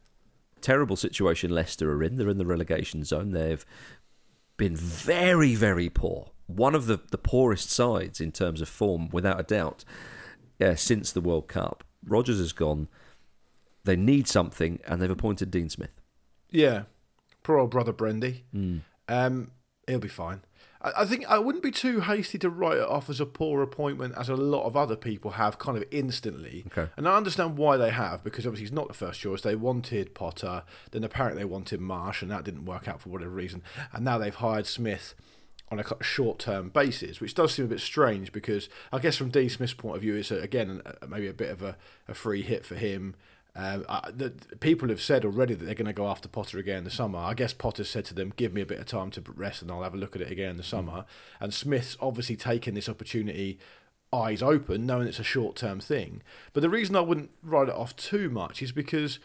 [0.62, 3.32] terrible situation Leicester are in, they're in the relegation zone.
[3.32, 3.66] They've
[4.58, 6.32] been very, very poor.
[6.48, 9.84] One of the, the poorest sides in terms of form, without a doubt,
[10.62, 11.84] uh, since the World Cup.
[12.06, 12.88] Rodgers has gone.
[13.84, 16.02] They need something, and they've appointed Dean Smith.
[16.50, 16.84] Yeah,
[17.44, 18.44] poor old brother Brendy.
[18.54, 18.82] Mm.
[19.08, 19.52] Um,
[19.88, 20.42] he'll be fine.
[20.82, 23.62] I, I think I wouldn't be too hasty to write it off as a poor
[23.62, 26.66] appointment, as a lot of other people have kind of instantly.
[26.68, 26.90] Okay.
[26.98, 29.42] And I understand why they have, because obviously he's not the first choice.
[29.42, 33.32] They wanted Potter, then apparently they wanted Marsh, and that didn't work out for whatever
[33.32, 33.64] reason.
[33.92, 35.16] And now they've hired Smith
[35.72, 39.30] on a short term basis, which does seem a bit strange because I guess from
[39.30, 41.78] Dean Smith's point of view, it's a, again maybe a bit of a,
[42.08, 43.16] a free hit for him.
[43.56, 46.80] Um, I, the, people have said already that they're going to go after Potter again
[46.80, 47.20] in the summer.
[47.20, 49.72] I guess Potter said to them, "Give me a bit of time to rest, and
[49.72, 51.06] I'll have a look at it again in the summer." Mm.
[51.40, 53.60] And Smith's obviously taken this opportunity,
[54.12, 56.22] eyes open, knowing it's a short-term thing.
[56.52, 59.20] But the reason I wouldn't write it off too much is because,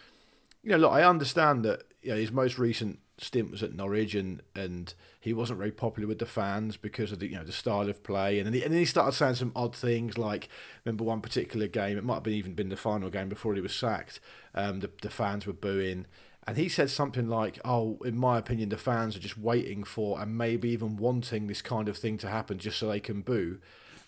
[0.62, 4.14] you know, look, I understand that you know, his most recent stint was at Norwich,
[4.14, 7.52] and, and he wasn't very popular with the fans because of the you know the
[7.52, 10.48] style of play, and then he, and then he started saying some odd things like
[10.84, 13.60] remember one particular game, it might have been even been the final game before he
[13.60, 14.20] was sacked.
[14.54, 16.06] Um, the the fans were booing.
[16.46, 20.20] And he said something like, "Oh, in my opinion, the fans are just waiting for
[20.20, 23.58] and maybe even wanting this kind of thing to happen just so they can boo."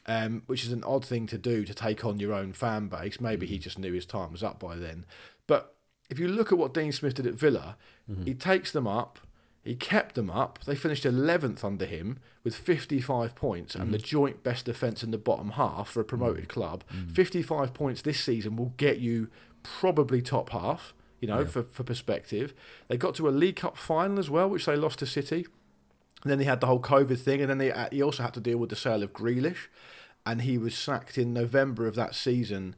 [0.07, 3.20] um, which is an odd thing to do to take on your own fan base.
[3.20, 5.05] Maybe he just knew his time was up by then.
[5.46, 5.71] But
[6.12, 7.77] if you look at what Dean Smith did at Villa,
[8.09, 8.25] mm-hmm.
[8.25, 9.18] he takes them up.
[9.64, 10.59] He kept them up.
[10.64, 14.07] They finished 11th under him with 55 points and the mm-hmm.
[14.07, 16.61] joint best defence in the bottom half for a promoted mm-hmm.
[16.61, 16.85] club.
[17.14, 19.29] 55 points this season will get you
[19.62, 22.53] probably top half, you know, for, for perspective.
[22.88, 25.46] They got to a League Cup final as well, which they lost to City.
[26.22, 28.35] And then he had the whole COVID thing, and then they, uh, he also had
[28.35, 29.68] to deal with the sale of Grealish,
[30.27, 32.77] and he was sacked in November of that season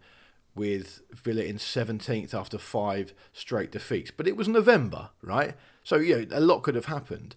[0.55, 4.11] with Villa in 17th after five straight defeats.
[4.11, 5.55] But it was November, right?
[5.83, 7.35] So know a lot could have happened.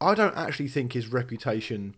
[0.00, 1.94] I don't actually think his reputation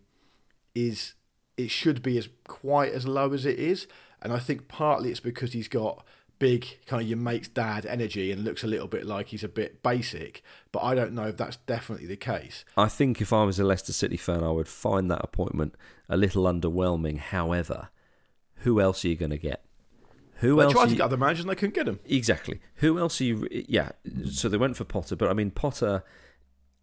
[0.73, 1.13] is
[1.57, 3.87] it should be as quite as low as it is,
[4.21, 6.05] and I think partly it's because he's got
[6.37, 9.47] big kind of your mate's dad energy and looks a little bit like he's a
[9.49, 10.43] bit basic.
[10.71, 12.65] But I don't know if that's definitely the case.
[12.75, 15.75] I think if I was a Leicester City fan, I would find that appointment
[16.09, 17.17] a little underwhelming.
[17.17, 17.89] However,
[18.57, 19.63] who else are you going to get?
[20.35, 20.73] Who They else?
[20.73, 21.99] tried are to get other managers and they couldn't get him.
[22.05, 22.59] Exactly.
[22.75, 23.47] Who else are you?
[23.51, 23.91] Yeah.
[24.29, 26.03] So they went for Potter, but I mean Potter,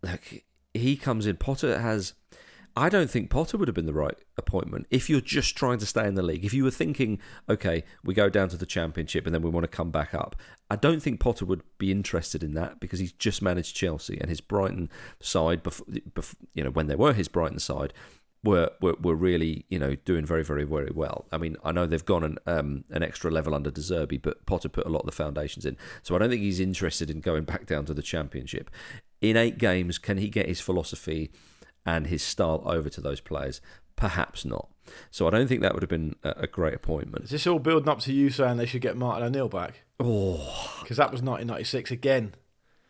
[0.03, 1.37] like he comes in.
[1.37, 2.15] Potter has.
[2.75, 5.85] I don't think Potter would have been the right appointment if you're just trying to
[5.85, 6.43] stay in the league.
[6.43, 9.65] If you were thinking, okay, we go down to the championship and then we want
[9.65, 10.37] to come back up,
[10.71, 14.31] I don't think Potter would be interested in that because he's just managed Chelsea and
[14.31, 14.89] his Brighton
[15.21, 15.87] side, before,
[16.55, 17.93] you know, when they were his Brighton side,
[18.45, 21.27] were, were were really you know doing very very very well.
[21.33, 24.45] I mean, I know they've gone an um, an extra level under De Zerbi, but
[24.47, 25.77] Potter put a lot of the foundations in.
[26.03, 28.71] So I don't think he's interested in going back down to the Championship.
[29.21, 31.31] In eight games, can he get his philosophy
[31.87, 33.61] and his style over to those players?
[33.95, 34.69] Perhaps not.
[35.11, 37.25] So I don't think that would have been a, great appointment.
[37.27, 39.83] Is this all building up to you saying they should get Martin O'Neill back?
[40.01, 42.35] Oh, Because that was 1996 again.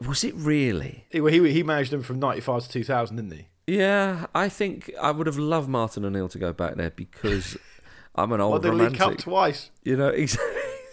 [0.07, 1.07] was it really?
[1.11, 3.49] He, he, he managed them from 95 to 2000, didn't he?
[3.67, 7.57] Yeah, I think I would have loved Martin O'Neill to go back there because
[8.15, 8.99] I'm an old League romantic.
[8.99, 9.71] Cup twice.
[9.85, 10.37] You know ex-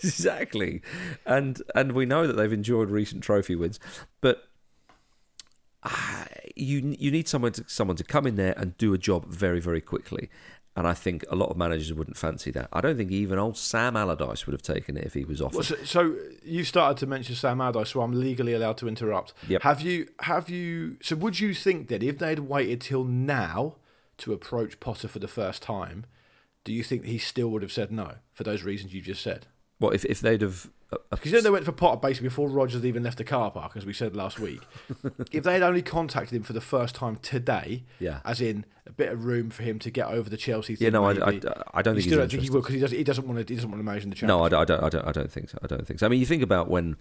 [0.03, 0.82] exactly,
[1.25, 3.79] and and we know that they've enjoyed recent trophy wins,
[4.21, 4.49] but
[6.55, 9.60] you you need someone to someone to come in there and do a job very
[9.60, 10.29] very quickly.
[10.75, 12.69] And I think a lot of managers wouldn't fancy that.
[12.71, 15.55] I don't think even old Sam Allardyce would have taken it if he was offered.
[15.55, 19.34] Well, so, so you started to mention Sam Allardyce, so I'm legally allowed to interrupt.
[19.47, 19.63] Yep.
[19.63, 20.08] Have you?
[20.21, 20.97] Have you?
[21.01, 23.75] So would you think that if they'd waited till now
[24.19, 26.05] to approach Potter for the first time,
[26.63, 29.47] do you think he still would have said no for those reasons you just said?
[29.79, 30.69] Well, if, if they'd have?
[30.91, 33.52] Uh, Because you know they went for Potter basically before Rodgers even left the car
[33.52, 34.62] park, as we said last week.
[35.32, 38.19] if they had only contacted him for the first time today, Yeah.
[38.25, 40.86] as in a bit of room for him to get over the Chelsea thing.
[40.86, 42.62] Yeah, no, I- maybe, I- I don't you think still he's don't think he will
[42.62, 42.97] because he doesn't.
[42.97, 43.54] He doesn't want to.
[43.54, 44.84] He doesn't want to manage in the No, I don't, I don't.
[44.84, 45.08] I don't.
[45.08, 45.58] I don't think so.
[45.62, 46.06] I don't think so.
[46.06, 46.95] I mean, you think about when,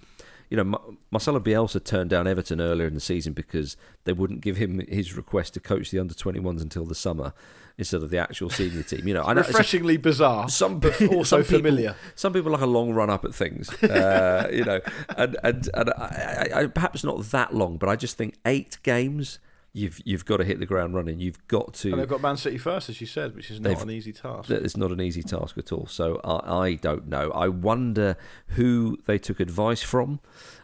[0.51, 4.43] you know, Ma- Marcelo Bielsa turned down Everton earlier in the season because they wouldn't
[4.43, 7.33] give him his request to coach the under 21s until the summer
[7.79, 9.07] instead of the actual senior team.
[9.09, 11.97] You know, I know it's a- Refreshingly bizarre, some but also some people- familiar.
[12.17, 14.81] some people like a long run up at things, uh, you know,
[15.17, 18.79] and and, and I, I, I, perhaps not that long, but I just think eight
[18.83, 19.39] games.
[19.75, 21.21] You've you've got to hit the ground running.
[21.21, 21.93] You've got to.
[21.93, 24.51] And they've got Man City first, as you said, which is not an easy task.
[24.51, 25.87] it's not an easy task at all.
[25.87, 27.31] So I, I don't know.
[27.33, 28.17] I wonder
[28.49, 30.21] who they took advice from.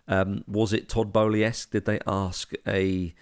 [0.09, 1.71] Um, was it Todd Boehly esque?
[1.71, 3.15] Did they ask a,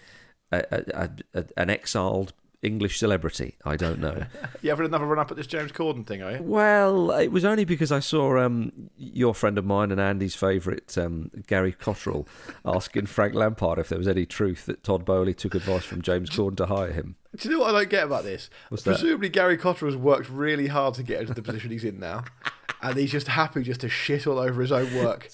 [0.52, 3.56] a, a, a an exiled English celebrity?
[3.64, 4.24] I don't know.
[4.62, 6.42] You having another run up at this James Corden thing, are you?
[6.42, 10.96] well, it was only because I saw um, your friend of mine and Andy's favourite
[10.96, 12.28] um, Gary Cotterill
[12.64, 16.30] asking Frank Lampard if there was any truth that Todd Boehly took advice from James
[16.30, 17.16] Corden to hire him.
[17.36, 18.50] Do you know what I don't get about this?
[18.68, 18.98] What's that?
[18.98, 22.24] Presumably, Gary Cotterill has worked really hard to get into the position he's in now,
[22.82, 25.28] and he's just happy just to shit all over his own work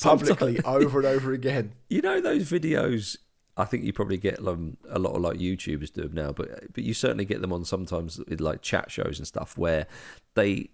[0.00, 1.72] publicly over and over again.
[1.90, 3.16] You know those videos.
[3.56, 6.72] I think you probably get them a lot of like YouTubers do them now, but
[6.72, 9.86] but you certainly get them on sometimes with like chat shows and stuff where
[10.34, 10.70] they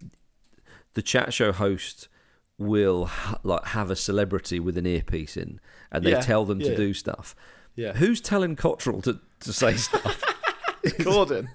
[0.95, 2.09] the chat show host
[2.59, 5.61] will ha- like have a celebrity with an earpiece in
[5.93, 6.77] and they Yeah, tell them to yeah.
[6.77, 7.35] do stuff.
[7.77, 7.93] Yeah.
[7.95, 10.23] Who's telling Cotterill to, to say stuff?
[10.85, 11.49] Corden.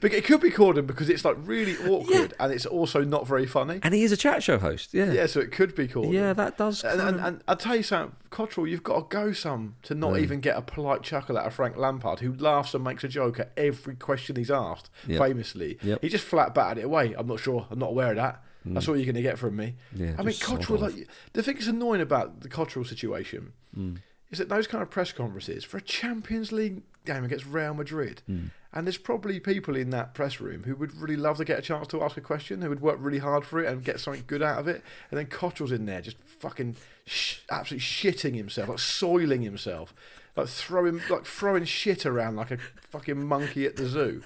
[0.00, 3.46] But it could be Corden because it's like really awkward and it's also not very
[3.46, 3.80] funny.
[3.82, 4.92] and he is a chat show host.
[4.92, 5.12] Yeah.
[5.12, 6.12] Yeah, so it could be Corden.
[6.12, 6.82] Yeah, that does.
[6.82, 10.12] And, and, and I'll tell you something, Cotterill, you've got to go some to not
[10.12, 10.20] mm.
[10.20, 13.38] even get a polite chuckle out of Frank Lampard, who laughs and makes a joke
[13.38, 15.20] at every question he's asked, Yep.
[15.20, 15.78] famously.
[15.82, 16.00] Yep.
[16.02, 17.14] He just flat batted it away.
[17.16, 17.66] I'm not sure.
[17.70, 18.42] I'm not aware of that.
[18.66, 18.74] Mm.
[18.74, 19.74] That's all you're going to get from me.
[19.94, 23.98] Yeah, I mean, Cotterill, like, the thing that's annoying about the Cotterill situation mm.
[24.30, 28.22] is that those kind of press conferences for a Champions League game against Real Madrid,
[28.26, 28.46] Hmm.
[28.72, 31.62] and there's probably people in that press room who would really love to get a
[31.62, 34.24] chance to ask a question, who would work really hard for it and get something
[34.26, 38.68] good out of it, and then Cotterill's in there just fucking sh- absolutely shitting himself,
[38.68, 39.92] like soiling himself,
[40.36, 42.58] like throwing like throwing shit around like a
[42.90, 44.22] fucking monkey at the zoo.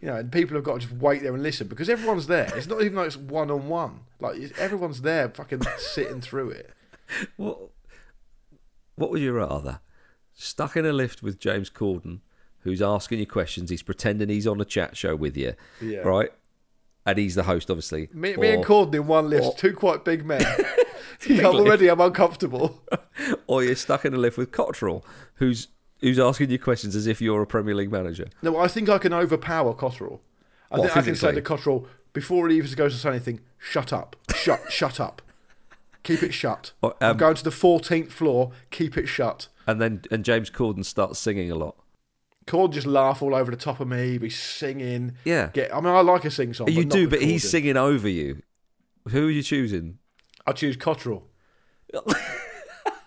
[0.00, 2.50] You know, and people have got to just wait there and listen because everyone's there.
[2.56, 4.00] It's not even like it's one on one.
[4.18, 6.70] Like everyone's there, fucking sitting through it.
[7.36, 7.58] What
[8.96, 9.80] What would you rather?
[10.34, 12.20] Stuck in a lift with James Corden,
[12.60, 13.70] who's asking you questions.
[13.70, 16.00] He's pretending he's on a chat show with you, Yeah.
[16.00, 16.30] right?
[17.04, 18.08] And he's the host, obviously.
[18.12, 20.42] Me, me and Corden in one lift, or- two quite big men.
[21.26, 22.80] Big I'm already, I'm uncomfortable.
[23.46, 25.02] or you're stuck in a lift with Cotterill,
[25.34, 25.68] who's
[26.00, 28.26] who's asking you questions as if you're a Premier League manager.
[28.42, 30.18] No, I think I can overpower Cotterill.
[30.70, 33.40] I What, think I can say to Cotterill before he even goes to say anything,
[33.58, 35.22] shut up, shut, shut up,
[36.02, 36.72] keep it shut.
[36.82, 39.46] Or, I'm um, going to the 14th floor, keep it shut.
[39.66, 41.76] And then and James Corden starts singing a lot.
[42.46, 45.16] Corden just laugh all over the top of me, be singing.
[45.24, 45.50] Yeah.
[45.52, 46.68] Get, I mean, I like a sing song.
[46.68, 48.42] you but do, but he's singing over you.
[49.08, 49.98] Who are you choosing?
[50.46, 51.22] I choose Cotterill.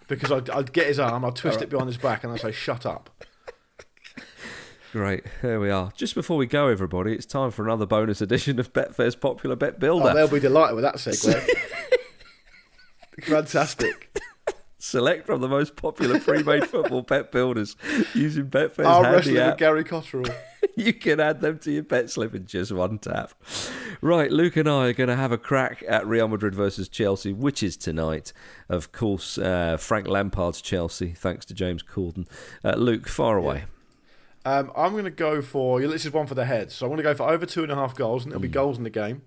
[0.08, 2.52] because I'd, I'd get his arm, I'd twist it behind his back, and I'd say,
[2.52, 3.10] shut up.
[4.92, 5.92] Great, here we are.
[5.96, 9.80] Just before we go, everybody, it's time for another bonus edition of Betfair's Popular Bet
[9.80, 10.12] Builder.
[10.12, 11.50] Oh, they'll be delighted with that segue.
[13.24, 14.18] Fantastic.
[14.86, 17.76] Select from the most popular pre-made football bet builders
[18.14, 19.58] using Betfair's I'll handy wrestle with app.
[19.58, 20.36] Gary Cotterill.
[20.76, 23.34] you can add them to your bet slip in just one tap.
[24.00, 27.34] Right, Luke and I are going to have a crack at Real Madrid versus Chelsea,
[27.34, 28.32] which is tonight.
[28.70, 32.28] Of course, uh, Frank Lampard's Chelsea, thanks to James Corden.
[32.64, 33.64] Uh, Luke, far away.
[34.46, 36.76] Um, I'm going to go for this is one for the heads.
[36.76, 38.50] So I'm going to go for over two and a half goals, and there'll be
[38.50, 39.24] goals in the game.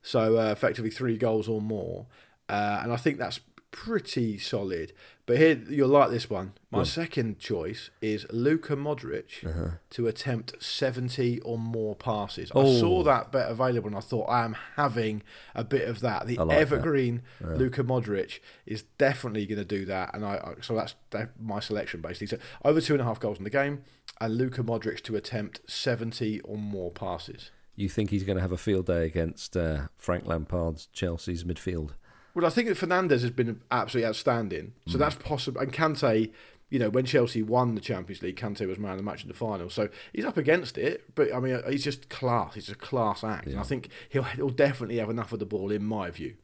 [0.00, 2.06] So uh, effectively three goals or more,
[2.48, 3.40] uh, and I think that's
[3.74, 4.92] pretty solid.
[5.26, 6.52] But here you'll like this one.
[6.70, 9.42] My second choice is Luka Modric
[9.90, 12.50] to attempt 70 or more passes.
[12.54, 12.78] I Oh.
[12.78, 15.22] saw that bet available, and I thought I am having
[15.54, 16.26] a bit of that.
[16.26, 16.60] The I like that.
[16.60, 20.94] evergreen Luka Modric is definitely going to do that, and I, I so that's
[21.40, 22.26] my selection basically.
[22.26, 23.82] So over two and a half goals in the game,
[24.20, 27.50] and Luka Modric to attempt 70 or more passes.
[27.76, 31.90] You think he's going to have a field day against uh, Frank Lampard's Chelsea's midfield?
[32.34, 34.72] Well, I think that Fernandez has been absolutely outstanding.
[34.88, 34.92] Mm.
[34.92, 35.60] So that's possible.
[35.60, 36.32] And Kante,
[36.68, 39.28] you know, when Chelsea won the Champions League, Kante was man of the match in
[39.28, 39.70] the final.
[39.70, 41.14] So he's up against it.
[41.14, 42.54] But I mean, he's just class.
[42.54, 43.46] He's a class act.
[43.46, 46.34] And I think he'll, he'll definitely have enough of the ball, in my view.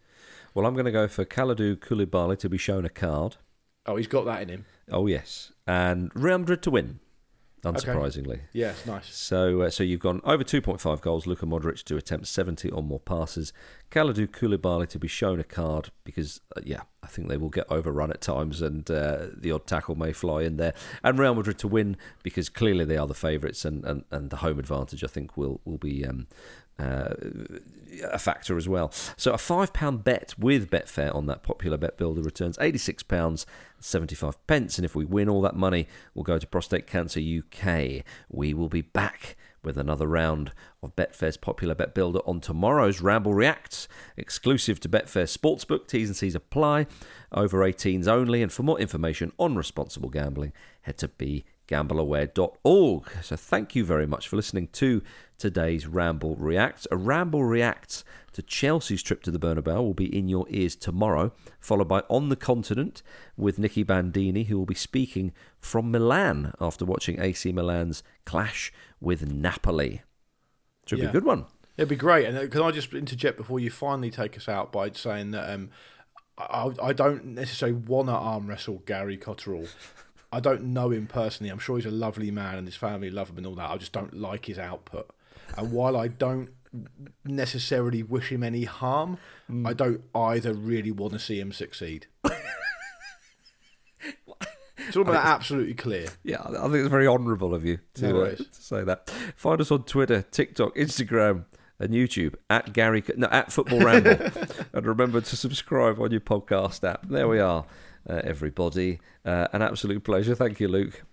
[0.54, 3.36] Well, I'm going to go for Kalidou Koulibaly to be shown a card.
[3.86, 4.66] Oh, he's got that in him.
[4.90, 7.00] Oh yes, and Real Madrid to win,
[7.62, 8.40] unsurprisingly.
[8.52, 9.14] Yes, nice.
[9.14, 11.26] So, uh, so you've gone over 2.5 goals.
[11.26, 13.52] Luka Modric to attempt 70 or more passes.
[13.90, 17.70] Kalidou Koulibaly to be shown a card because, uh, yeah, I think they will get
[17.70, 20.74] overrun at times and uh, the odd tackle may fly in there.
[21.02, 24.36] And Real Madrid to win because clearly they are the favourites and, and, and the
[24.36, 26.26] home advantage I think will will be um,
[26.80, 27.14] uh,
[28.04, 28.90] a factor as well.
[29.16, 33.02] So a five pound bet with Betfair on that popular bet builder returns eighty six
[33.02, 33.46] pounds
[33.78, 37.20] seventy five pence, and if we win all that money, we'll go to Prostate Cancer
[37.20, 38.04] UK.
[38.30, 40.52] We will be back with another round
[40.82, 45.86] of Betfair's popular bet builder on tomorrow's Ramble Reacts, exclusive to Betfair Sportsbook.
[45.86, 46.86] T's and C's apply.
[47.32, 50.52] Over 18s only, and for more information on responsible gambling,
[50.82, 53.10] head to begambleaware.org.
[53.22, 55.02] So thank you very much for listening to
[55.40, 56.86] today's Ramble Reacts.
[56.90, 61.32] A Ramble Reacts to Chelsea's trip to the Bernabeu will be in your ears tomorrow,
[61.58, 63.02] followed by On the Continent
[63.36, 69.30] with Nicky Bandini, who will be speaking from Milan after watching AC Milan's clash with
[69.32, 70.02] Napoli.
[70.86, 71.46] Should be a good one.
[71.76, 72.26] It'd be great.
[72.26, 75.52] And uh, can I just interject before you finally take us out by saying that
[75.52, 75.70] um,
[76.36, 79.68] I, I don't necessarily want to arm wrestle Gary Cotterill.
[80.32, 81.50] I don't know him personally.
[81.50, 83.70] I'm sure he's a lovely man and his family love him and all that.
[83.70, 85.10] I just don't like his output.
[85.56, 86.50] And while I don't
[87.24, 89.18] necessarily wish him any harm,
[89.64, 92.06] I don't either really want to see him succeed.
[94.90, 96.08] It's all about absolutely clear.
[96.24, 99.08] Yeah, I think it's very honourable of you to, No uh, to say that.
[99.36, 101.44] Find us on Twitter, TikTok, Instagram,
[101.78, 104.16] and YouTube at Gary no, at Football Ramble,
[104.72, 107.06] and remember to subscribe on your podcast app.
[107.08, 107.66] There we are,
[108.08, 108.98] uh, everybody.
[109.24, 110.34] Uh, an absolute pleasure.
[110.34, 111.04] Thank you, Luke.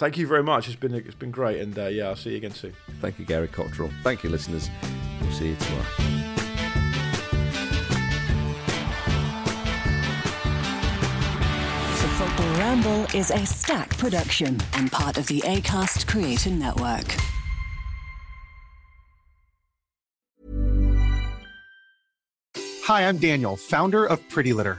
[0.00, 0.66] Thank you very much.
[0.66, 2.72] It's been it's been great, and uh, yeah, I'll see you again soon.
[3.02, 3.92] Thank you, Gary Cotterill.
[4.02, 4.70] Thank you, listeners.
[5.20, 5.84] We'll see you tomorrow.
[11.98, 17.14] The Football Ramble is a Stak production and part of the ACAST Creator Network.
[22.84, 24.78] Hi, I'm Daniel, founder of Pretty Litter.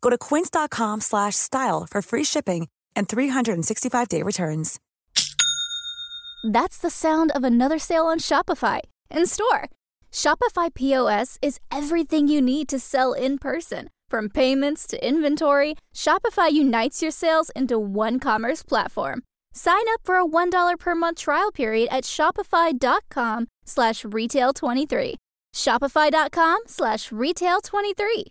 [0.00, 4.78] Go to quince.com slash style for free shipping and 365-day returns.
[6.42, 8.80] That's the sound of another sale on Shopify
[9.10, 9.68] in store.
[10.10, 13.90] Shopify POS is everything you need to sell in person.
[14.08, 19.22] From payments to inventory, Shopify unites your sales into one commerce platform.
[19.52, 25.14] Sign up for a $1 per month trial period at shopify.com slash retail23.
[25.54, 28.24] Shopify.com slash retail23.